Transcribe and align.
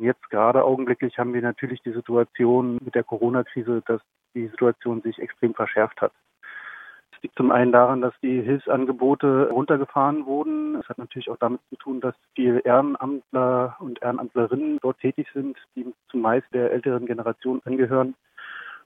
Jetzt 0.00 0.30
gerade 0.30 0.64
augenblicklich 0.64 1.18
haben 1.18 1.34
wir 1.34 1.42
natürlich 1.42 1.82
die 1.82 1.92
Situation 1.92 2.78
mit 2.82 2.94
der 2.94 3.04
Corona-Krise, 3.04 3.82
dass 3.86 4.00
die 4.34 4.46
Situation 4.48 5.02
sich 5.02 5.18
extrem 5.18 5.52
verschärft 5.52 6.00
hat. 6.00 6.12
Es 7.12 7.22
liegt 7.22 7.36
zum 7.36 7.50
einen 7.50 7.70
daran, 7.70 8.00
dass 8.00 8.14
die 8.22 8.40
Hilfsangebote 8.40 9.50
runtergefahren 9.50 10.24
wurden. 10.24 10.76
Es 10.76 10.88
hat 10.88 10.96
natürlich 10.96 11.28
auch 11.28 11.36
damit 11.36 11.60
zu 11.68 11.76
tun, 11.76 12.00
dass 12.00 12.14
viele 12.34 12.60
Ehrenamtler 12.60 13.76
und 13.78 14.00
Ehrenamtlerinnen 14.00 14.78
dort 14.80 14.98
tätig 15.00 15.28
sind, 15.34 15.58
die 15.76 15.92
zumeist 16.08 16.46
der 16.54 16.72
älteren 16.72 17.04
Generation 17.04 17.60
angehören 17.66 18.14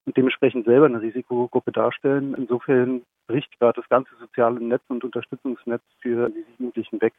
und 0.06 0.16
dementsprechend 0.16 0.64
selber 0.64 0.86
eine 0.86 1.00
Risikogruppe 1.00 1.70
darstellen. 1.70 2.34
Insofern 2.36 3.02
bricht 3.28 3.56
gerade 3.60 3.80
das 3.80 3.88
ganze 3.88 4.16
soziale 4.16 4.58
Netz 4.58 4.82
und 4.88 5.04
Unterstützungsnetz 5.04 5.82
für 6.00 6.28
die 6.28 6.44
Jugendlichen 6.58 7.00
weg. 7.00 7.12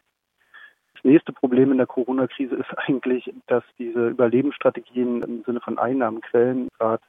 Nächste 1.06 1.34
Problem 1.34 1.72
in 1.72 1.78
der 1.78 1.86
Corona-Krise 1.86 2.56
ist 2.56 2.76
eigentlich, 2.78 3.32
dass 3.46 3.64
diese 3.78 4.08
Überlebensstrategien 4.08 5.22
im 5.22 5.44
Sinne 5.44 5.62
von 5.62 5.78
Einnahmenquellen 5.78 6.68
gerade 6.80 7.04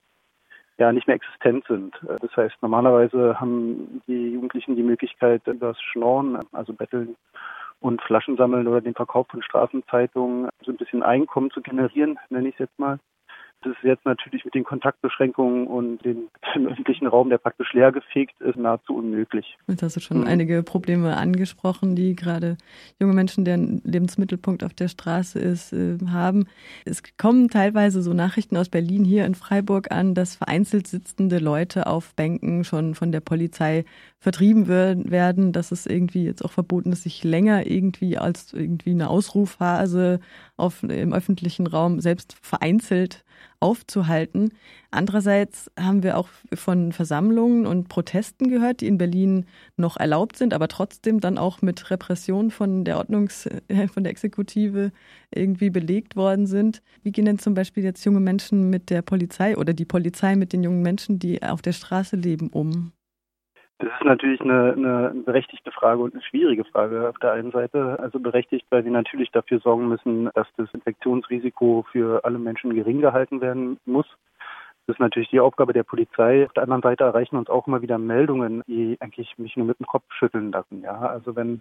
ja 0.76 0.92
nicht 0.92 1.06
mehr 1.06 1.16
existent 1.16 1.64
sind. 1.66 1.98
Das 2.20 2.36
heißt, 2.36 2.56
normalerweise 2.60 3.40
haben 3.40 4.02
die 4.06 4.34
Jugendlichen 4.34 4.76
die 4.76 4.82
Möglichkeit, 4.82 5.46
über 5.46 5.68
das 5.68 5.80
Schnorren, 5.80 6.38
also 6.52 6.74
Betteln 6.74 7.16
und 7.80 8.02
Flaschen 8.02 8.36
sammeln 8.36 8.68
oder 8.68 8.82
den 8.82 8.92
Verkauf 8.92 9.28
von 9.28 9.42
Straßenzeitungen 9.42 10.50
so 10.62 10.72
ein 10.72 10.76
bisschen 10.76 11.02
Einkommen 11.02 11.50
zu 11.50 11.62
generieren, 11.62 12.18
nenne 12.28 12.48
ich 12.48 12.54
es 12.56 12.58
jetzt 12.58 12.78
mal. 12.78 12.98
Das 13.66 13.74
ist 13.76 13.82
jetzt 13.82 14.04
natürlich 14.04 14.44
mit 14.44 14.54
den 14.54 14.62
Kontaktbeschränkungen 14.62 15.66
und 15.66 16.04
dem, 16.04 16.28
öffentlichen 16.68 17.08
Raum, 17.08 17.30
der 17.30 17.38
praktisch 17.38 17.72
leergefegt 17.72 18.40
ist, 18.40 18.56
nahezu 18.56 18.94
unmöglich. 18.94 19.58
Jetzt 19.66 19.82
hast 19.82 19.96
du 19.96 20.00
schon 20.00 20.20
mhm. 20.20 20.26
einige 20.28 20.62
Probleme 20.62 21.16
angesprochen, 21.16 21.96
die 21.96 22.14
gerade 22.14 22.58
junge 23.00 23.12
Menschen, 23.12 23.44
deren 23.44 23.82
Lebensmittelpunkt 23.82 24.62
auf 24.62 24.72
der 24.72 24.86
Straße 24.86 25.40
ist, 25.40 25.72
äh, 25.72 25.98
haben. 26.08 26.46
Es 26.84 27.02
kommen 27.16 27.48
teilweise 27.48 28.02
so 28.02 28.12
Nachrichten 28.12 28.56
aus 28.56 28.68
Berlin 28.68 29.04
hier 29.04 29.24
in 29.24 29.34
Freiburg 29.34 29.90
an, 29.90 30.14
dass 30.14 30.36
vereinzelt 30.36 30.86
sitzende 30.86 31.40
Leute 31.40 31.88
auf 31.88 32.14
Bänken 32.14 32.62
schon 32.62 32.94
von 32.94 33.10
der 33.10 33.20
Polizei 33.20 33.84
vertrieben 34.20 34.68
werden, 34.68 35.52
dass 35.52 35.72
es 35.72 35.86
irgendwie 35.86 36.24
jetzt 36.24 36.44
auch 36.44 36.52
verboten 36.52 36.92
ist, 36.92 37.02
sich 37.02 37.24
länger 37.24 37.66
irgendwie 37.66 38.16
als 38.16 38.52
irgendwie 38.52 38.90
eine 38.90 39.10
Ausrufphase 39.10 40.20
auf, 40.56 40.84
im 40.84 41.12
öffentlichen 41.12 41.66
Raum 41.66 42.00
selbst 42.00 42.36
vereinzelt 42.40 43.24
aufzuhalten. 43.60 44.50
Andererseits 44.90 45.70
haben 45.78 46.02
wir 46.02 46.16
auch 46.16 46.28
von 46.54 46.92
Versammlungen 46.92 47.66
und 47.66 47.88
Protesten 47.88 48.48
gehört, 48.48 48.80
die 48.80 48.86
in 48.86 48.98
Berlin 48.98 49.46
noch 49.76 49.96
erlaubt 49.96 50.36
sind, 50.36 50.54
aber 50.54 50.68
trotzdem 50.68 51.20
dann 51.20 51.38
auch 51.38 51.62
mit 51.62 51.90
Repression 51.90 52.50
von 52.50 52.84
der 52.84 52.98
Ordnungs-, 52.98 53.48
von 53.92 54.04
der 54.04 54.10
Exekutive 54.10 54.92
irgendwie 55.30 55.70
belegt 55.70 56.16
worden 56.16 56.46
sind. 56.46 56.82
Wie 57.02 57.12
gehen 57.12 57.24
denn 57.24 57.38
zum 57.38 57.54
Beispiel 57.54 57.84
jetzt 57.84 58.04
junge 58.04 58.20
Menschen 58.20 58.70
mit 58.70 58.90
der 58.90 59.02
Polizei 59.02 59.56
oder 59.56 59.72
die 59.74 59.84
Polizei 59.84 60.36
mit 60.36 60.52
den 60.52 60.62
jungen 60.62 60.82
Menschen, 60.82 61.18
die 61.18 61.42
auf 61.42 61.62
der 61.62 61.72
Straße 61.72 62.16
leben, 62.16 62.48
um? 62.48 62.92
Das 63.78 63.90
ist 63.90 64.04
natürlich 64.04 64.40
eine, 64.40 64.72
eine 64.72 65.22
berechtigte 65.24 65.70
Frage 65.70 66.00
und 66.02 66.14
eine 66.14 66.22
schwierige 66.22 66.64
Frage 66.64 67.10
auf 67.10 67.18
der 67.18 67.32
einen 67.32 67.50
Seite. 67.50 67.98
Also 68.00 68.18
berechtigt, 68.18 68.66
weil 68.70 68.82
sie 68.82 68.90
natürlich 68.90 69.30
dafür 69.32 69.60
sorgen 69.60 69.88
müssen, 69.88 70.30
dass 70.34 70.46
das 70.56 70.72
Infektionsrisiko 70.72 71.84
für 71.92 72.24
alle 72.24 72.38
Menschen 72.38 72.74
gering 72.74 73.02
gehalten 73.02 73.42
werden 73.42 73.78
muss. 73.84 74.06
Das 74.86 74.96
ist 74.96 75.00
natürlich 75.00 75.28
die 75.28 75.40
Aufgabe 75.40 75.74
der 75.74 75.82
Polizei. 75.82 76.46
Auf 76.46 76.54
der 76.54 76.62
anderen 76.62 76.80
Seite 76.80 77.04
erreichen 77.04 77.36
uns 77.36 77.50
auch 77.50 77.66
immer 77.66 77.82
wieder 77.82 77.98
Meldungen, 77.98 78.62
die 78.66 78.96
eigentlich 79.00 79.36
mich 79.36 79.56
nur 79.56 79.66
mit 79.66 79.78
dem 79.78 79.86
Kopf 79.86 80.04
schütteln 80.10 80.52
lassen. 80.52 80.80
Ja, 80.82 80.98
also 80.98 81.36
wenn 81.36 81.60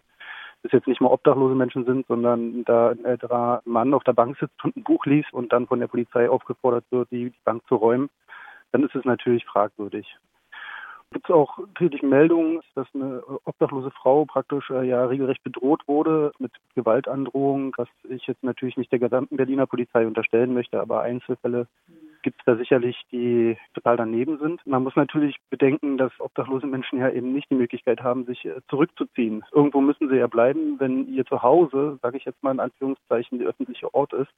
es 0.64 0.72
jetzt 0.72 0.88
nicht 0.88 1.02
mal 1.02 1.12
obdachlose 1.12 1.56
Menschen 1.56 1.86
sind, 1.86 2.08
sondern 2.08 2.64
da 2.64 2.92
ein 2.92 3.04
älterer 3.04 3.62
Mann 3.66 3.94
auf 3.94 4.06
der 4.06 4.14
Bank 4.14 4.38
sitzt 4.38 4.64
und 4.64 4.78
ein 4.78 4.84
Buch 4.84 5.06
liest 5.06 5.34
und 5.34 5.52
dann 5.52 5.68
von 5.68 5.82
der 5.82 5.88
Polizei 5.88 6.30
aufgefordert 6.30 6.86
wird, 6.92 7.12
die 7.12 7.34
Bank 7.44 7.68
zu 7.68 7.76
räumen, 7.76 8.10
dann 8.72 8.84
ist 8.84 8.96
es 8.96 9.04
natürlich 9.04 9.44
fragwürdig 9.46 10.18
gibt 11.16 11.30
es 11.30 11.34
auch 11.34 11.58
natürlich 11.58 12.04
Meldungen, 12.04 12.60
dass 12.76 12.88
eine 12.94 13.24
obdachlose 13.46 13.90
Frau 13.92 14.26
praktisch 14.26 14.70
äh, 14.70 14.86
ja 14.86 15.06
regelrecht 15.06 15.42
bedroht 15.44 15.81
wurde 15.88 16.34
mit 16.40 16.52
Gewaltandrohungen, 16.76 17.72
was 17.78 17.88
ich 18.09 18.28
jetzt 18.28 18.44
natürlich 18.44 18.76
nicht 18.76 18.92
der 18.92 19.00
gesamten 19.00 19.38
Berliner 19.38 19.66
Polizei 19.66 20.06
unterstellen 20.06 20.54
möchte, 20.54 20.81
aber 20.81 21.04
Einzelfälle 21.04 21.68
gibt 22.22 22.42
es 22.42 22.46
da 22.46 22.58
sicherlich, 22.58 23.02
die 23.14 23.56
total 23.74 23.96
daneben 23.96 24.40
sind. 24.40 24.59
Man 24.68 24.84
muss 24.84 24.98
natürlich 24.98 25.38
bedenken, 25.50 25.98
dass 25.98 26.12
obdachlose 26.20 26.68
Menschen 26.68 27.00
ja 27.00 27.09
eben 27.09 27.31
nicht 27.31 27.50
die 27.50 27.56
Möglichkeit 27.56 28.02
haben, 28.04 28.25
sich 28.25 28.44
äh, 28.44 28.59
zurückzuziehen. 28.68 29.46
Irgendwo 29.54 29.80
müssen 29.80 30.09
sie 30.09 30.18
ja 30.18 30.28
bleiben, 30.28 30.81
wenn 30.81 31.08
ihr 31.08 31.25
Zuhause, 31.25 31.98
sage 32.02 32.18
ich 32.18 32.25
jetzt 32.25 32.44
mal 32.44 32.52
in 32.52 32.59
Anführungszeichen, 32.59 33.40
der 33.40 33.48
öffentliche 33.48 33.94
Ort 33.94 34.12
ist 34.12 34.34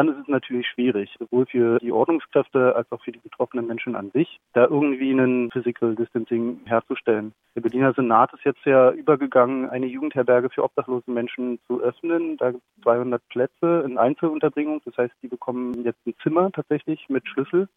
dann 0.00 0.08
ist 0.08 0.22
es 0.22 0.28
natürlich 0.28 0.66
schwierig, 0.66 1.14
sowohl 1.18 1.44
für 1.44 1.78
die 1.78 1.92
Ordnungskräfte 1.92 2.74
als 2.74 2.90
auch 2.90 3.04
für 3.04 3.12
die 3.12 3.18
betroffenen 3.18 3.66
Menschen 3.66 3.94
an 3.96 4.10
sich, 4.12 4.40
da 4.54 4.64
irgendwie 4.64 5.10
einen 5.10 5.50
Physical 5.50 5.94
Distancing 5.94 6.60
herzustellen. 6.64 7.34
Der 7.54 7.60
Berliner 7.60 7.92
Senat 7.92 8.32
ist 8.32 8.46
jetzt 8.46 8.64
ja 8.64 8.92
übergegangen, 8.92 9.68
eine 9.68 9.84
Jugendherberge 9.84 10.48
für 10.48 10.64
obdachlose 10.64 11.10
Menschen 11.10 11.58
zu 11.66 11.82
öffnen. 11.82 12.38
Da 12.38 12.52
gibt 12.52 12.62
es 12.78 12.82
200 12.84 13.28
Plätze 13.28 13.84
in 13.84 13.98
Einzelunterbringung. 13.98 14.80
Das 14.86 14.96
heißt, 14.96 15.12
die 15.22 15.28
bekommen 15.28 15.84
jetzt 15.84 16.00
ein 16.06 16.14
Zimmer 16.22 16.50
tatsächlich 16.50 17.06
mit 17.10 17.28
Schlüssel 17.28 17.68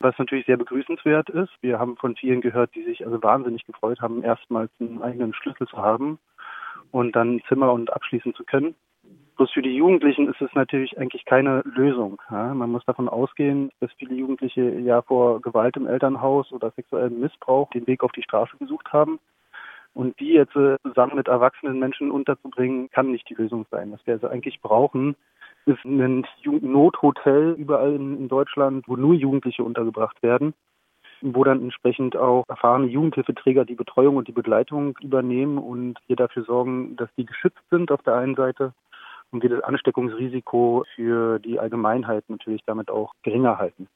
was 0.00 0.18
natürlich 0.18 0.46
sehr 0.46 0.56
begrüßenswert 0.56 1.28
ist. 1.28 1.52
Wir 1.60 1.78
haben 1.78 1.96
von 1.96 2.16
vielen 2.16 2.40
gehört, 2.40 2.74
die 2.74 2.82
sich 2.82 3.06
also 3.06 3.22
wahnsinnig 3.22 3.64
gefreut 3.66 4.00
haben, 4.00 4.24
erstmals 4.24 4.72
einen 4.80 5.00
eigenen 5.00 5.32
Schlüssel 5.32 5.68
zu 5.68 5.76
haben 5.76 6.18
und 6.90 7.14
dann 7.14 7.36
ein 7.36 7.42
Zimmer 7.46 7.72
und 7.72 7.92
abschließen 7.92 8.34
zu 8.34 8.42
können. 8.42 8.74
Bloß 9.42 9.50
für 9.50 9.62
die 9.62 9.74
Jugendlichen 9.74 10.28
ist 10.28 10.40
es 10.40 10.54
natürlich 10.54 10.96
eigentlich 10.98 11.24
keine 11.24 11.62
Lösung. 11.64 12.22
Ja, 12.30 12.54
man 12.54 12.70
muss 12.70 12.84
davon 12.84 13.08
ausgehen, 13.08 13.72
dass 13.80 13.90
viele 13.94 14.14
Jugendliche 14.14 14.78
ja 14.78 15.02
vor 15.02 15.40
Gewalt 15.42 15.76
im 15.76 15.88
Elternhaus 15.88 16.52
oder 16.52 16.70
sexuellem 16.70 17.18
Missbrauch 17.18 17.68
den 17.70 17.84
Weg 17.88 18.04
auf 18.04 18.12
die 18.12 18.22
Straße 18.22 18.56
gesucht 18.58 18.92
haben. 18.92 19.18
Und 19.94 20.20
die 20.20 20.34
jetzt 20.34 20.54
äh, 20.54 20.76
zusammen 20.84 21.16
mit 21.16 21.26
erwachsenen 21.26 21.80
Menschen 21.80 22.12
unterzubringen, 22.12 22.88
kann 22.92 23.10
nicht 23.10 23.28
die 23.28 23.34
Lösung 23.34 23.66
sein. 23.68 23.90
Was 23.90 24.06
wir 24.06 24.14
also 24.14 24.28
eigentlich 24.28 24.60
brauchen, 24.60 25.16
ist 25.66 25.84
ein 25.84 26.24
Nothotel 26.44 27.56
überall 27.58 27.96
in 27.96 28.28
Deutschland, 28.28 28.86
wo 28.86 28.94
nur 28.94 29.14
Jugendliche 29.14 29.64
untergebracht 29.64 30.22
werden 30.22 30.54
wo 31.24 31.44
dann 31.44 31.62
entsprechend 31.62 32.16
auch 32.16 32.42
erfahrene 32.48 32.88
Jugendhilfeträger 32.88 33.64
die 33.64 33.76
Betreuung 33.76 34.16
und 34.16 34.26
die 34.26 34.32
Begleitung 34.32 34.98
übernehmen 35.00 35.58
und 35.58 35.96
hier 36.08 36.16
dafür 36.16 36.42
sorgen, 36.42 36.96
dass 36.96 37.14
die 37.16 37.24
geschützt 37.24 37.62
sind 37.70 37.92
auf 37.92 38.02
der 38.02 38.16
einen 38.16 38.34
Seite 38.34 38.72
und 39.32 39.42
wir 39.42 39.50
das 39.50 39.64
Ansteckungsrisiko 39.64 40.84
für 40.94 41.38
die 41.38 41.58
Allgemeinheit 41.58 42.28
natürlich 42.28 42.62
damit 42.66 42.90
auch 42.90 43.12
geringer 43.22 43.58
halten. 43.58 43.88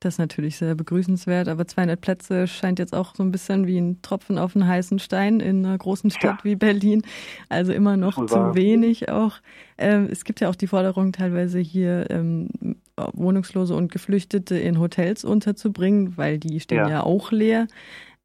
Das 0.00 0.14
ist 0.14 0.18
natürlich 0.18 0.56
sehr 0.56 0.74
begrüßenswert, 0.74 1.46
aber 1.48 1.66
200 1.66 2.00
Plätze 2.00 2.46
scheint 2.46 2.78
jetzt 2.78 2.94
auch 2.94 3.14
so 3.14 3.22
ein 3.22 3.30
bisschen 3.30 3.66
wie 3.66 3.78
ein 3.78 4.00
Tropfen 4.00 4.38
auf 4.38 4.56
einen 4.56 4.66
heißen 4.66 4.98
Stein 4.98 5.40
in 5.40 5.64
einer 5.64 5.76
großen 5.76 6.10
Stadt 6.10 6.38
ja. 6.38 6.44
wie 6.44 6.56
Berlin. 6.56 7.02
Also 7.50 7.74
immer 7.74 7.98
noch 7.98 8.14
zu 8.14 8.34
wahr. 8.34 8.54
wenig 8.54 9.10
auch. 9.10 9.40
Ähm, 9.76 10.08
es 10.10 10.24
gibt 10.24 10.40
ja 10.40 10.48
auch 10.48 10.54
die 10.54 10.68
Forderung, 10.68 11.12
teilweise 11.12 11.58
hier 11.58 12.06
ähm, 12.08 12.48
Wohnungslose 12.96 13.74
und 13.74 13.92
Geflüchtete 13.92 14.58
in 14.58 14.80
Hotels 14.80 15.22
unterzubringen, 15.22 16.16
weil 16.16 16.38
die 16.38 16.60
stehen 16.60 16.78
ja, 16.78 16.88
ja 16.88 17.02
auch 17.02 17.30
leer. 17.30 17.66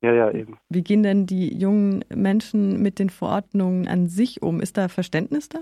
Ja, 0.01 0.13
ja, 0.13 0.31
eben. 0.31 0.57
Wie 0.69 0.83
gehen 0.83 1.03
denn 1.03 1.25
die 1.25 1.57
jungen 1.57 2.05
Menschen 2.13 2.81
mit 2.81 2.99
den 2.99 3.09
Verordnungen 3.09 3.87
an 3.89 4.07
sich 4.07 4.41
um? 4.41 4.61
Ist 4.61 4.77
da 4.77 4.87
Verständnis 4.87 5.49
da? 5.49 5.59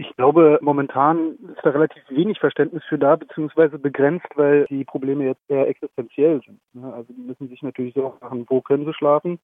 Ich 0.00 0.16
glaube, 0.16 0.58
momentan 0.62 1.36
ist 1.54 1.62
da 1.62 1.70
relativ 1.70 2.02
wenig 2.08 2.40
Verständnis 2.40 2.82
für 2.88 2.96
da, 2.96 3.16
beziehungsweise 3.16 3.78
begrenzt, 3.78 4.28
weil 4.34 4.64
die 4.70 4.82
Probleme 4.82 5.26
jetzt 5.26 5.42
eher 5.46 5.68
existenziell 5.68 6.40
sind. 6.46 6.58
Ne? 6.72 6.90
Also 6.90 7.12
die 7.12 7.20
müssen 7.20 7.50
sich 7.50 7.60
natürlich 7.60 7.92
Sorgen 7.92 8.16
machen, 8.22 8.46
wo 8.48 8.62
können 8.62 8.86
sie 8.86 8.94
schlafen, 8.94 9.38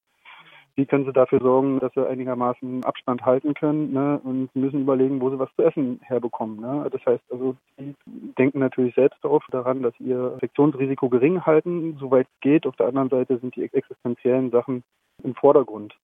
wie 0.75 0.87
können 0.87 1.05
sie 1.05 1.13
dafür 1.13 1.41
sorgen, 1.41 1.79
dass 1.79 1.93
sie 1.93 2.09
einigermaßen 2.09 2.87
Abstand 2.87 3.27
halten 3.27 3.53
können 3.53 3.93
ne? 3.93 4.19
und 4.25 4.49
müssen 4.57 4.81
überlegen, 4.81 5.21
wo 5.21 5.29
sie 5.29 5.39
was 5.39 5.55
zu 5.57 5.63
essen 5.63 6.01
herbekommen. 6.03 6.59
Ne? 6.59 6.89
Das 6.91 7.05
heißt 7.05 7.25
also, 7.31 7.55
die 7.79 7.95
denken 8.39 8.61
natürlich 8.61 8.95
selbst 8.95 9.23
auch 9.27 9.43
daran, 9.51 9.83
dass 9.83 9.93
sie 9.99 10.05
ihr 10.05 10.33
Infektionsrisiko 10.33 11.11
gering 11.11 11.45
halten, 11.45 11.99
soweit 12.01 12.29
es 12.29 12.41
geht. 12.41 12.67
Auf 12.67 12.77
der 12.77 12.87
anderen 12.87 13.11
Seite 13.11 13.37
sind 13.41 13.55
die 13.57 13.65
existenziellen 13.65 14.51
Sachen 14.51 14.85
im 15.23 15.35
Vordergrund. 15.35 15.95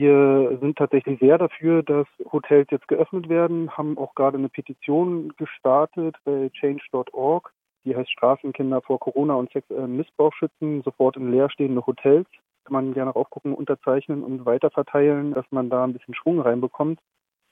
Wir 0.00 0.56
sind 0.62 0.78
tatsächlich 0.78 1.20
sehr 1.20 1.36
dafür, 1.36 1.82
dass 1.82 2.06
Hotels 2.32 2.68
jetzt 2.70 2.88
geöffnet 2.88 3.28
werden, 3.28 3.70
haben 3.76 3.98
auch 3.98 4.14
gerade 4.14 4.38
eine 4.38 4.48
Petition 4.48 5.34
gestartet 5.36 6.16
bei 6.24 6.48
change.org. 6.54 7.52
Die 7.84 7.94
heißt 7.94 8.10
Straßenkinder 8.10 8.80
vor 8.80 8.98
Corona 8.98 9.34
und 9.34 9.52
sexuellem 9.52 9.98
Missbrauch 9.98 10.32
schützen, 10.32 10.80
sofort 10.84 11.18
in 11.18 11.30
leerstehende 11.30 11.84
Hotels. 11.86 12.26
Kann 12.64 12.72
man 12.72 12.94
gerne 12.94 13.14
aufgucken, 13.14 13.52
unterzeichnen 13.52 14.22
und 14.22 14.46
weiterverteilen, 14.46 15.34
dass 15.34 15.44
man 15.50 15.68
da 15.68 15.84
ein 15.84 15.92
bisschen 15.92 16.14
Schwung 16.14 16.40
reinbekommt. 16.40 16.98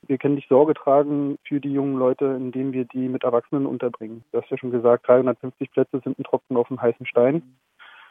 Wir 0.06 0.16
können 0.16 0.36
nicht 0.36 0.48
Sorge 0.48 0.72
tragen 0.72 1.36
für 1.46 1.60
die 1.60 1.74
jungen 1.74 1.98
Leute, 1.98 2.24
indem 2.24 2.72
wir 2.72 2.86
die 2.86 3.10
mit 3.10 3.24
Erwachsenen 3.24 3.66
unterbringen. 3.66 4.24
Du 4.32 4.40
hast 4.40 4.48
ja 4.48 4.56
schon 4.56 4.70
gesagt, 4.70 5.06
350 5.06 5.70
Plätze 5.70 6.00
sind 6.02 6.18
ein 6.18 6.24
Tropfen 6.24 6.56
auf 6.56 6.68
dem 6.68 6.80
heißen 6.80 7.04
Stein. 7.04 7.42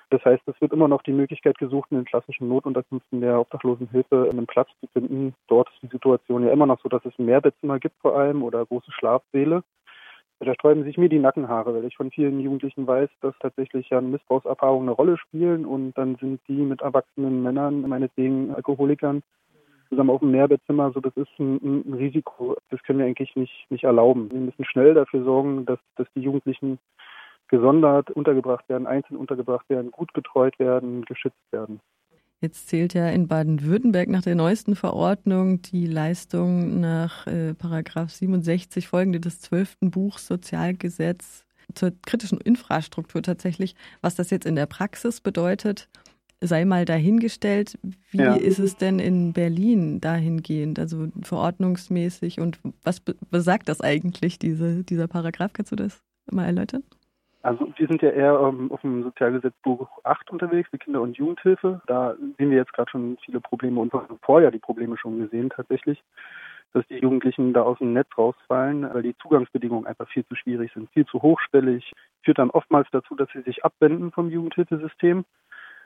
Das 0.09 0.23
heißt, 0.23 0.41
es 0.47 0.59
wird 0.61 0.71
immer 0.71 0.87
noch 0.87 1.01
die 1.01 1.11
Möglichkeit 1.11 1.57
gesucht, 1.57 1.91
in 1.91 1.97
den 1.97 2.05
klassischen 2.05 2.47
Notunterkünften 2.47 3.19
der 3.19 3.39
Obdachlosenhilfe 3.41 4.29
einen 4.31 4.47
Platz 4.47 4.69
zu 4.79 4.87
finden. 4.93 5.35
Dort 5.47 5.69
ist 5.69 5.81
die 5.81 5.87
Situation 5.87 6.45
ja 6.45 6.51
immer 6.51 6.65
noch 6.65 6.79
so, 6.81 6.87
dass 6.87 7.03
es 7.03 7.17
mehr 7.17 7.41
Bettzimmer 7.41 7.79
gibt 7.79 7.97
vor 7.99 8.17
allem 8.17 8.41
oder 8.41 8.65
große 8.65 8.91
Schlafsäle. 8.91 9.63
Da 10.39 10.53
sträuben 10.53 10.83
sich 10.83 10.97
mir 10.97 11.09
die 11.09 11.19
Nackenhaare, 11.19 11.73
weil 11.73 11.85
ich 11.85 11.97
von 11.97 12.11
vielen 12.11 12.39
Jugendlichen 12.39 12.85
weiß, 12.85 13.09
dass 13.21 13.33
tatsächlich 13.39 13.89
ja 13.89 13.99
Missbrauchserfahrungen 14.01 14.87
eine 14.87 14.95
Rolle 14.95 15.17
spielen 15.17 15.65
und 15.65 15.97
dann 15.97 16.15
sind 16.17 16.41
die 16.47 16.61
mit 16.61 16.81
erwachsenen 16.81 17.41
Männern, 17.41 17.81
meinetwegen 17.81 18.53
Alkoholikern, 18.53 19.23
zusammen 19.89 20.11
auf 20.11 20.19
dem 20.19 20.31
Mehrbettzimmer. 20.31 20.91
So, 20.91 20.99
das 20.99 21.17
ist 21.17 21.31
ein, 21.39 21.83
ein, 21.87 21.93
Risiko. 21.93 22.55
Das 22.69 22.81
können 22.83 22.99
wir 22.99 23.07
eigentlich 23.07 23.35
nicht, 23.35 23.65
nicht 23.69 23.83
erlauben. 23.83 24.31
Wir 24.31 24.39
müssen 24.39 24.65
schnell 24.65 24.93
dafür 24.93 25.23
sorgen, 25.23 25.65
dass, 25.65 25.79
dass 25.95 26.07
die 26.15 26.21
Jugendlichen 26.21 26.77
gesondert 27.47 28.11
untergebracht 28.11 28.67
werden, 28.69 28.87
einzeln 28.87 29.17
untergebracht 29.17 29.69
werden, 29.69 29.91
gut 29.91 30.13
betreut 30.13 30.57
werden, 30.59 31.05
geschützt 31.05 31.51
werden. 31.51 31.79
Jetzt 32.39 32.69
zählt 32.69 32.93
ja 32.93 33.09
in 33.09 33.27
Baden-Württemberg 33.27 34.09
nach 34.09 34.21
der 34.21 34.35
neuesten 34.35 34.75
Verordnung 34.75 35.61
die 35.63 35.87
Leistung 35.87 36.79
nach 36.79 37.25
äh, 37.25 37.55
Paragraph 37.55 38.11
67 38.11 38.87
folgende 38.87 39.19
des 39.19 39.41
zwölften 39.41 39.89
Buchs 39.89 40.27
Sozialgesetz 40.27 41.45
zur 41.73 41.93
kritischen 42.05 42.39
Infrastruktur 42.39 43.23
tatsächlich. 43.23 43.75
Was 44.01 44.15
das 44.15 44.29
jetzt 44.29 44.45
in 44.45 44.55
der 44.55 44.67
Praxis 44.67 45.19
bedeutet, 45.19 45.89
sei 46.39 46.65
mal 46.65 46.85
dahingestellt. 46.85 47.79
Wie 48.11 48.17
ja. 48.19 48.35
ist 48.35 48.59
es 48.59 48.77
denn 48.77 48.99
in 48.99 49.33
Berlin 49.33 49.99
dahingehend, 49.99 50.77
also 50.77 51.07
verordnungsmäßig 51.23 52.39
und 52.39 52.59
was 52.83 52.99
besagt 52.99 53.67
das 53.67 53.81
eigentlich, 53.81 54.37
diese, 54.37 54.83
dieser 54.83 55.07
Paragraph? 55.07 55.53
Kannst 55.53 55.71
du 55.71 55.75
das 55.75 56.03
mal 56.31 56.45
erläutern? 56.45 56.83
Also 57.47 57.71
wir 57.77 57.87
sind 57.87 58.01
ja 58.01 58.09
eher 58.09 58.37
ähm, 58.41 58.69
auf 58.73 58.81
dem 58.81 59.03
Sozialgesetzbuch 59.03 59.87
8 60.03 60.31
unterwegs, 60.31 60.69
die 60.73 60.79
Kinder- 60.79 60.99
und 60.99 61.15
Jugendhilfe. 61.15 61.79
Da 61.87 62.13
sehen 62.37 62.49
wir 62.49 62.57
jetzt 62.57 62.73
gerade 62.73 62.91
schon 62.91 63.17
viele 63.23 63.39
Probleme 63.39 63.79
und 63.79 63.93
haben 63.93 64.19
vorher 64.21 64.51
die 64.51 64.59
Probleme 64.59 64.97
schon 64.97 65.17
gesehen 65.17 65.49
tatsächlich, 65.49 66.03
dass 66.73 66.85
die 66.87 66.97
Jugendlichen 66.97 67.53
da 67.53 67.61
aus 67.61 67.77
dem 67.77 67.93
Netz 67.93 68.09
rausfallen, 68.17 68.93
weil 68.93 69.01
die 69.01 69.15
Zugangsbedingungen 69.19 69.87
einfach 69.87 70.09
viel 70.09 70.25
zu 70.25 70.35
schwierig 70.35 70.73
sind, 70.73 70.89
viel 70.89 71.05
zu 71.05 71.21
hochstellig, 71.21 71.93
führt 72.21 72.37
dann 72.37 72.49
oftmals 72.49 72.89
dazu, 72.91 73.15
dass 73.15 73.29
sie 73.33 73.43
sich 73.43 73.63
abwenden 73.63 74.11
vom 74.11 74.29
Jugendhilfesystem 74.29 75.23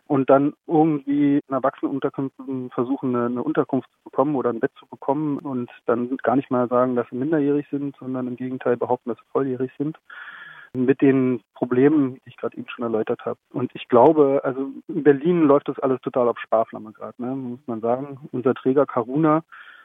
und 0.08 0.32
dann 0.32 0.54
irgendwie 0.66 1.42
in 1.48 1.54
Erwachsenenunterkünften 1.54 2.72
versuchen, 2.72 3.16
eine, 3.16 3.28
eine, 3.28 3.44
Unterkunft 3.44 3.88
zu 3.92 4.10
bekommen 4.10 4.34
oder 4.34 4.50
ein 4.50 4.62
Bett 4.62 4.72
zu 4.80 4.88
bekommen 4.88 5.38
und 5.38 5.70
dann 5.86 6.18
gar 6.24 6.38
nicht 6.38 6.50
mal 6.50 6.68
sagen, 6.70 6.96
dass 6.96 7.08
sie 7.12 7.18
minderjährig 7.18 7.68
sind, 7.70 7.96
sondern 7.98 8.26
im 8.26 8.36
Gegenteil 8.36 8.78
behaupten, 8.78 9.12
dass 9.12 9.20
sie 9.20 9.32
volljährig 9.32 9.72
sind 9.78 10.00
mit 10.74 11.02
den 11.02 11.42
Problemen, 11.54 12.16
die 12.16 12.30
ich 12.30 12.38
gerade 12.38 12.58
eben 12.58 12.70
schon 12.70 12.84
erläutert 12.84 13.26
habe. 13.26 13.40
Und 13.52 13.72
ich 13.74 13.88
glaube, 13.88 14.42
also 14.44 14.72
in 14.88 15.04
Berlin 15.04 15.44
läuft 15.44 15.68
das 15.68 15.80
alles 15.80 16.00
total 16.02 16.28
auf 16.30 16.40
Sparflamme 16.40 16.94
gerade, 16.94 17.22
ne, 17.22 17.36
muss 17.36 17.60
man 17.68 17.82
sagen. 17.82 18.20
Unser 18.32 18.54
Träger 18.54 18.86
Karuna 18.86 19.44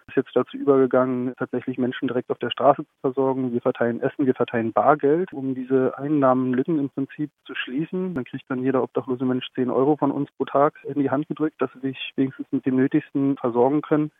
ist 0.08 0.16
jetzt 0.16 0.30
dazu 0.34 0.56
übergegangen, 0.56 1.34
tatsächlich 1.36 1.78
Menschen 1.78 2.06
direkt 2.06 2.30
auf 2.30 2.38
der 2.38 2.50
Straße 2.50 2.82
zu 2.84 2.92
versorgen. 3.00 3.52
Wir 3.52 3.60
verteilen 3.60 4.00
Essen, 4.00 4.26
wir 4.26 4.34
verteilen 4.34 4.72
Bargeld, 4.72 5.32
um 5.32 5.56
diese 5.56 5.98
Einnahmenlücken 5.98 6.78
im 6.78 6.90
Prinzip 6.90 7.30
zu 7.44 7.54
schließen. 7.56 8.14
Dann 8.14 8.24
kriegt 8.24 8.44
dann 8.48 8.62
jeder 8.62 8.84
obdachlose 8.84 9.24
Mensch 9.24 9.46
10 9.56 9.70
Euro 9.70 9.96
von 9.96 10.12
uns 10.12 10.30
pro 10.36 10.44
Tag 10.44 10.74
in 10.84 11.00
die 11.00 11.10
Hand 11.10 11.26
gedrückt, 11.26 11.60
dass 11.60 11.72
sie 11.72 11.80
sich 11.80 12.12
wenigstens 12.14 12.46
mit 12.52 12.64
dem 12.64 12.76
Nötigsten 12.76 13.36
versorgen 13.36 13.82
können 13.82 14.12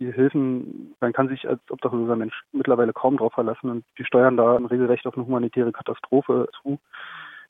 die 0.00 0.12
Hilfen, 0.12 0.94
man 1.00 1.12
kann 1.12 1.28
sich 1.28 1.48
als 1.48 1.60
obdachloser 1.70 2.16
Mensch 2.16 2.42
mittlerweile 2.52 2.92
kaum 2.92 3.16
darauf 3.16 3.32
verlassen 3.32 3.70
und 3.70 3.84
die 3.98 4.04
steuern 4.04 4.36
da 4.36 4.56
regelrecht 4.56 5.06
auf 5.06 5.16
eine 5.16 5.26
humanitäre 5.26 5.72
Katastrophe 5.72 6.48
zu. 6.62 6.78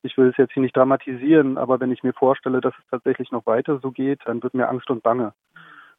Ich 0.02 0.16
will 0.16 0.28
es 0.28 0.36
jetzt 0.36 0.52
hier 0.52 0.62
nicht 0.62 0.76
dramatisieren, 0.76 1.58
aber 1.58 1.80
wenn 1.80 1.92
ich 1.92 2.02
mir 2.02 2.12
vorstelle, 2.12 2.60
dass 2.60 2.74
es 2.78 2.86
tatsächlich 2.90 3.32
noch 3.32 3.46
weiter 3.46 3.80
so 3.82 3.90
geht, 3.90 4.20
dann 4.26 4.42
wird 4.42 4.54
mir 4.54 4.68
Angst 4.68 4.88
und 4.90 5.02
Bange. 5.02 5.32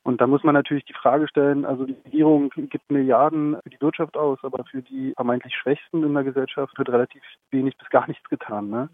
Und 0.03 0.21
da 0.21 0.27
muss 0.27 0.43
man 0.43 0.55
natürlich 0.55 0.85
die 0.85 0.93
Frage 0.93 1.27
stellen, 1.27 1.65
also 1.65 1.85
die 1.85 1.97
Regierung 2.05 2.49
gibt 2.55 2.89
Milliarden 2.89 3.57
für 3.61 3.69
die 3.69 3.81
Wirtschaft 3.81 4.15
aus, 4.15 4.39
aber 4.43 4.63
für 4.63 4.81
die 4.81 5.13
vermeintlich 5.15 5.53
Schwächsten 5.55 6.03
in 6.03 6.13
der 6.13 6.23
Gesellschaft 6.23 6.77
wird 6.77 6.89
relativ 6.89 7.21
wenig 7.51 7.77
bis 7.77 7.89
gar 7.89 8.07
nichts 8.07 8.27
getan. 8.29 8.69
Ne? 8.69 8.89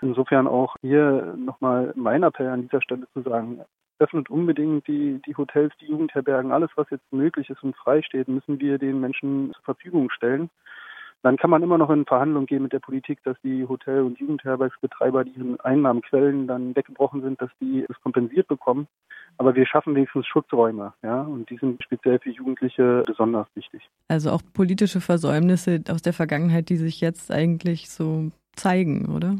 Insofern 0.00 0.48
auch 0.48 0.76
hier 0.80 1.34
nochmal 1.36 1.92
mein 1.94 2.22
Appell 2.22 2.48
an 2.48 2.62
dieser 2.62 2.80
Stelle 2.80 3.06
zu 3.12 3.20
sagen, 3.20 3.60
öffnet 4.00 4.30
unbedingt 4.30 4.86
die, 4.88 5.20
die 5.26 5.36
Hotels, 5.36 5.72
die 5.80 5.86
Jugendherbergen, 5.86 6.52
alles, 6.52 6.70
was 6.76 6.90
jetzt 6.90 7.12
möglich 7.12 7.50
ist 7.50 7.62
und 7.62 7.76
frei 7.76 8.02
steht, 8.02 8.28
müssen 8.28 8.60
wir 8.60 8.78
den 8.78 9.00
Menschen 9.00 9.52
zur 9.54 9.64
Verfügung 9.64 10.10
stellen. 10.10 10.50
Dann 11.22 11.36
kann 11.36 11.50
man 11.50 11.62
immer 11.62 11.76
noch 11.76 11.90
in 11.90 12.06
Verhandlungen 12.06 12.46
gehen 12.46 12.62
mit 12.62 12.72
der 12.72 12.78
Politik, 12.78 13.22
dass 13.24 13.36
die 13.42 13.68
Hotel- 13.68 14.02
und 14.02 14.18
Jugendherbergsbetreiber, 14.18 15.24
deren 15.24 15.60
Einnahmenquellen 15.60 16.46
dann 16.46 16.74
weggebrochen 16.74 17.20
sind, 17.20 17.42
dass 17.42 17.50
die 17.60 17.84
es 17.86 18.00
kompensiert 18.00 18.48
bekommen. 18.48 18.88
Aber 19.36 19.54
wir 19.54 19.66
schaffen 19.66 19.94
wenigstens 19.94 20.26
Schutzräume, 20.26 20.94
ja, 21.02 21.20
und 21.20 21.48
die 21.50 21.58
sind 21.58 21.82
speziell 21.82 22.18
für 22.18 22.30
Jugendliche 22.30 23.02
besonders 23.06 23.46
wichtig. 23.54 23.82
Also 24.08 24.30
auch 24.30 24.42
politische 24.54 25.00
Versäumnisse 25.00 25.82
aus 25.90 26.00
der 26.00 26.14
Vergangenheit, 26.14 26.70
die 26.70 26.76
sich 26.76 27.00
jetzt 27.02 27.30
eigentlich 27.30 27.90
so 27.90 28.30
zeigen, 28.54 29.14
oder? 29.14 29.36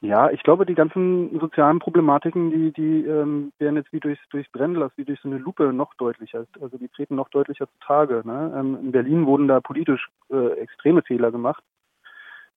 Ja, 0.00 0.30
ich 0.30 0.44
glaube, 0.44 0.64
die 0.64 0.76
ganzen 0.76 1.40
sozialen 1.40 1.80
Problematiken, 1.80 2.50
die, 2.52 2.72
die 2.72 3.04
ähm, 3.04 3.52
werden 3.58 3.76
jetzt 3.76 3.92
wie 3.92 3.98
durchs, 3.98 4.22
durchs 4.30 4.50
Brennglas, 4.52 4.92
wie 4.94 5.04
durch 5.04 5.20
so 5.20 5.28
eine 5.28 5.38
Lupe 5.38 5.72
noch 5.72 5.92
deutlicher. 5.94 6.46
Also 6.60 6.78
die 6.78 6.88
treten 6.88 7.16
noch 7.16 7.30
deutlicher 7.30 7.66
zutage. 7.72 8.22
Ne? 8.24 8.54
Ähm, 8.56 8.78
in 8.80 8.92
Berlin 8.92 9.26
wurden 9.26 9.48
da 9.48 9.60
politisch 9.60 10.08
äh, 10.30 10.52
extreme 10.60 11.02
Fehler 11.02 11.32
gemacht. 11.32 11.64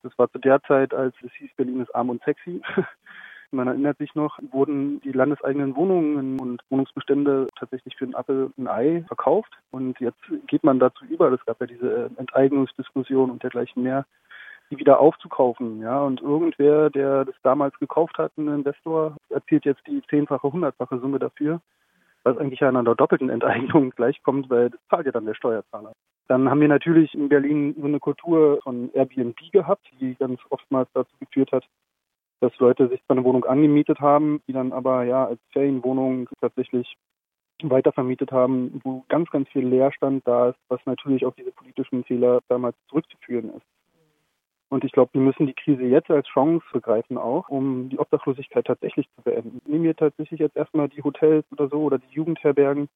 Das 0.04 0.16
war 0.20 0.32
zu 0.32 0.38
der 0.38 0.62
Zeit, 0.64 0.94
als 0.94 1.16
es 1.24 1.32
hieß, 1.34 1.50
Berlin 1.58 1.82
ist 1.82 1.94
arm 1.96 2.10
und 2.10 2.24
sexy. 2.24 2.62
Man 3.52 3.68
erinnert 3.68 3.98
sich 3.98 4.16
noch, 4.16 4.40
wurden 4.52 5.02
die 5.02 5.12
landeseigenen 5.12 5.76
Wohnungen 5.76 6.40
und 6.40 6.62
Wohnungsbestände 6.70 7.48
tatsächlich 7.60 7.98
für 7.98 8.06
ein 8.06 8.16
Apfel 8.16 8.52
ein 8.58 8.68
Ei 8.68 9.04
verkauft. 9.08 9.52
Und 9.72 10.00
jetzt 10.00 10.22
geht 10.48 10.64
man 10.64 10.80
dazu 10.80 11.04
über. 11.06 11.30
Es 11.32 11.46
gab 11.46 11.60
ja 11.60 11.68
diese 11.68 12.12
Enteignungsdiskussion 12.16 13.30
und 13.30 13.44
dergleichen 13.44 13.84
mehr 13.84 14.06
die 14.72 14.80
wieder 14.80 15.00
aufzukaufen. 15.00 15.82
Ja, 15.82 16.02
und 16.02 16.22
irgendwer, 16.22 16.90
der 16.90 17.26
das 17.26 17.36
damals 17.44 17.78
gekauft 17.80 18.18
hat, 18.18 18.36
ein 18.38 18.48
Investor, 18.48 19.18
erzielt 19.30 19.66
jetzt 19.66 19.86
die 19.86 20.02
zehnfache, 20.10 20.52
hundertfache 20.52 21.00
Summe 21.00 21.20
dafür, 21.20 21.62
was 22.24 22.38
eigentlich 22.38 22.64
an 22.64 22.78
einer 22.78 22.96
doppelten 22.96 23.30
Enteignung 23.30 23.90
gleichkommt, 23.96 24.50
weil 24.50 24.70
das 24.70 24.80
zahlt 24.90 25.06
ja 25.06 25.12
dann 25.12 25.26
der 25.26 25.36
Steuerzahler. 25.36 25.92
Dann 26.28 26.50
haben 26.50 26.62
wir 26.62 26.70
natürlich 26.70 27.14
in 27.14 27.28
Berlin 27.28 27.76
so 27.78 27.86
eine 27.86 28.00
Kultur 28.00 28.62
von 28.64 28.90
Airbnb 28.94 29.38
gehabt, 29.52 29.86
die 30.00 30.16
ganz 30.16 30.40
oftmals 30.50 30.90
dazu 30.94 31.14
geführt 31.20 31.52
hat, 31.52 31.66
dass 32.40 32.58
Leute 32.58 32.88
sich 32.88 33.02
eine 33.10 33.24
Wohnung 33.24 33.44
angemietet 33.44 34.00
haben, 34.00 34.42
die 34.48 34.54
dann 34.54 34.72
aber 34.72 35.04
ja 35.04 35.26
als 35.26 35.40
Ferienwohnung 35.52 36.30
tatsächlich 36.40 36.96
weitervermietet 37.62 38.32
haben, 38.32 38.80
wo 38.84 39.04
ganz, 39.10 39.30
ganz 39.30 39.48
viel 39.50 39.68
Leerstand 39.68 40.26
da 40.26 40.50
ist, 40.50 40.60
was 40.70 40.80
natürlich 40.86 41.26
auf 41.26 41.36
diese 41.36 41.52
politischen 41.52 42.04
Fehler 42.06 42.40
damals 42.48 42.76
zurückzuführen 42.88 43.54
ist. 43.56 43.66
Ich 44.92 44.94
glaube, 44.94 45.14
wir 45.14 45.22
müssen 45.22 45.48
die 45.48 45.54
Krise 45.54 45.84
jetzt 45.84 46.12
als 46.12 46.28
Chance 46.28 46.66
begreifen 46.74 47.18
auch, 47.18 47.48
um 47.48 47.88
die 47.88 47.98
Obdachlosigkeit 47.98 48.66
tatsächlich 48.66 49.08
zu 49.16 49.22
beenden. 49.24 49.62
Nehmen 49.66 49.86
wir 49.86 49.96
tatsächlich 49.96 50.42
jetzt 50.42 50.58
erstmal 50.58 50.90
die 50.90 51.02
Hotels 51.02 51.46
oder 51.54 51.70
so 51.70 51.78
oder 51.84 51.98
die 51.98 52.14
Jugendherbergen, 52.14 52.90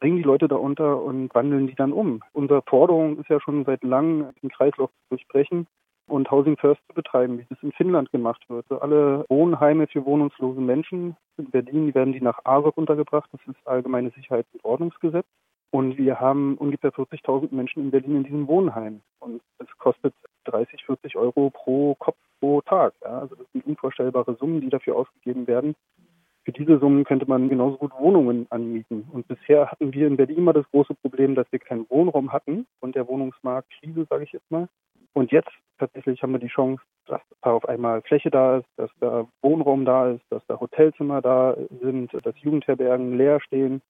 bringen 0.00 0.16
die 0.16 0.22
Leute 0.22 0.48
da 0.48 0.56
unter 0.56 1.02
und 1.02 1.34
wandeln 1.34 1.66
die 1.66 1.74
dann 1.74 1.92
um. 1.92 2.22
Unsere 2.32 2.62
Forderung 2.62 3.18
ist 3.18 3.28
ja 3.28 3.42
schon 3.42 3.66
seit 3.66 3.84
langem, 3.84 4.30
den 4.42 4.48
Kreislauf 4.48 4.88
zu 4.88 5.08
durchbrechen 5.10 5.66
und 6.06 6.30
Housing 6.30 6.56
First 6.56 6.80
zu 6.88 6.94
betreiben, 6.94 7.38
wie 7.38 7.46
das 7.50 7.62
in 7.62 7.72
Finnland 7.72 8.10
gemacht 8.10 8.48
wird. 8.48 8.64
Also 8.70 8.80
alle 8.80 9.26
Wohnheime 9.28 9.86
für 9.86 10.06
wohnungslose 10.06 10.62
Menschen 10.62 11.14
in 11.36 11.50
Berlin, 11.50 11.88
die 11.88 11.94
werden 11.94 12.14
die 12.14 12.22
nach 12.22 12.38
ASOC 12.44 12.74
untergebracht. 12.78 13.28
Das 13.32 13.42
ist 13.46 13.68
Allgemeine 13.68 14.08
Sicherheits- 14.12 14.54
und 14.54 14.64
Ordnungsgesetz. 14.64 15.26
Und 15.74 15.98
wir 15.98 16.20
haben 16.20 16.56
ungefähr 16.58 16.92
40.000 16.92 17.52
Menschen 17.52 17.82
in 17.82 17.90
Berlin 17.90 18.18
in 18.18 18.22
diesem 18.22 18.46
Wohnheim. 18.46 19.00
Und 19.18 19.42
es 19.58 19.66
kostet 19.78 20.14
30, 20.44 20.84
40 20.84 21.16
Euro 21.16 21.50
pro 21.50 21.96
Kopf 21.96 22.16
pro 22.38 22.60
Tag. 22.60 22.94
Ja. 23.02 23.18
Also 23.18 23.34
das 23.34 23.44
sind 23.52 23.66
unvorstellbare 23.66 24.36
Summen, 24.36 24.60
die 24.60 24.68
dafür 24.68 24.94
ausgegeben 24.94 25.48
werden. 25.48 25.74
Für 26.44 26.52
diese 26.52 26.78
Summen 26.78 27.02
könnte 27.02 27.26
man 27.26 27.48
genauso 27.48 27.76
gut 27.76 27.90
Wohnungen 27.98 28.46
anmieten. 28.50 29.08
Und 29.12 29.26
bisher 29.26 29.68
hatten 29.68 29.92
wir 29.92 30.06
in 30.06 30.16
Berlin 30.16 30.38
immer 30.38 30.52
das 30.52 30.70
große 30.70 30.94
Problem, 30.94 31.34
dass 31.34 31.50
wir 31.50 31.58
keinen 31.58 31.90
Wohnraum 31.90 32.32
hatten 32.32 32.68
und 32.78 32.94
der 32.94 33.08
Wohnungsmarkt 33.08 33.68
Krise, 33.80 34.06
sage 34.08 34.22
ich 34.22 34.30
jetzt 34.30 34.48
mal. 34.52 34.68
Und 35.12 35.32
jetzt 35.32 35.50
tatsächlich 35.80 36.22
haben 36.22 36.34
wir 36.34 36.38
die 36.38 36.46
Chance, 36.46 36.84
dass 37.06 37.20
da 37.42 37.50
auf 37.50 37.68
einmal 37.68 38.00
Fläche 38.02 38.30
da 38.30 38.58
ist, 38.58 38.68
dass 38.76 38.92
da 39.00 39.26
Wohnraum 39.42 39.84
da 39.84 40.12
ist, 40.12 40.22
dass 40.30 40.46
da 40.46 40.60
Hotelzimmer 40.60 41.20
da 41.20 41.56
sind, 41.82 42.12
dass 42.24 42.38
Jugendherbergen 42.38 43.18
leer 43.18 43.40
stehen 43.40 43.82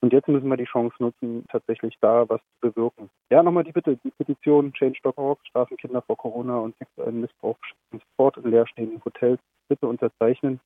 und 0.00 0.12
jetzt 0.12 0.28
müssen 0.28 0.48
wir 0.48 0.56
die 0.56 0.64
Chance 0.64 0.94
nutzen, 0.98 1.44
tatsächlich 1.50 1.96
da 2.00 2.28
was 2.28 2.40
zu 2.40 2.70
bewirken. 2.70 3.08
Ja, 3.30 3.42
nochmal 3.42 3.64
die 3.64 3.72
Bitte, 3.72 3.96
die 3.96 4.10
Petition 4.10 4.72
Change.org, 4.72 5.38
Straßenkinder 5.48 6.02
vor 6.02 6.16
Corona 6.16 6.58
und 6.58 6.76
sexuellen 6.78 7.22
Missbrauch 7.22 7.56
sofort 7.92 8.36
in 8.36 8.50
leerstehenden 8.50 9.02
Hotels 9.04 9.40
bitte 9.68 9.86
unterzeichnen, 9.86 10.60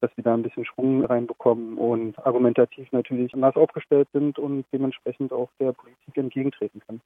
dass 0.00 0.10
wir 0.16 0.24
da 0.24 0.34
ein 0.34 0.42
bisschen 0.42 0.64
Schwung 0.64 1.04
reinbekommen 1.04 1.76
und 1.76 2.18
argumentativ 2.24 2.92
natürlich 2.92 3.34
anders 3.34 3.56
aufgestellt 3.56 4.08
sind 4.12 4.38
und 4.38 4.64
dementsprechend 4.72 5.32
auch 5.32 5.50
der 5.58 5.72
Politik 5.72 6.16
entgegentreten 6.16 6.80
können. 6.86 7.00